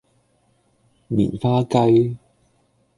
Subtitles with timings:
[1.09, 2.17] 棉花雞